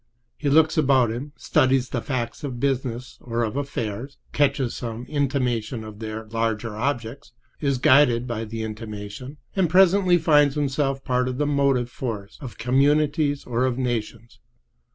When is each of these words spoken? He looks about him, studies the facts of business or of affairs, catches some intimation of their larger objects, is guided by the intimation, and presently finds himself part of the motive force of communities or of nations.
He 0.35 0.49
looks 0.49 0.79
about 0.79 1.11
him, 1.11 1.31
studies 1.37 1.89
the 1.89 2.01
facts 2.01 2.43
of 2.43 2.59
business 2.59 3.19
or 3.21 3.43
of 3.43 3.55
affairs, 3.55 4.17
catches 4.33 4.73
some 4.75 5.05
intimation 5.05 5.83
of 5.83 5.99
their 5.99 6.25
larger 6.29 6.75
objects, 6.75 7.33
is 7.59 7.77
guided 7.77 8.25
by 8.25 8.45
the 8.45 8.63
intimation, 8.63 9.37
and 9.55 9.69
presently 9.69 10.17
finds 10.17 10.55
himself 10.55 11.03
part 11.03 11.27
of 11.27 11.37
the 11.37 11.45
motive 11.45 11.91
force 11.91 12.39
of 12.41 12.57
communities 12.57 13.43
or 13.45 13.67
of 13.67 13.77
nations. 13.77 14.39